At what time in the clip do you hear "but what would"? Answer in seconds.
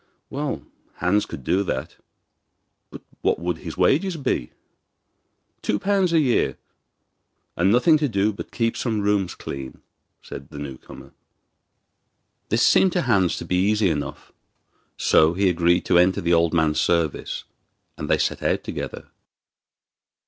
2.89-3.59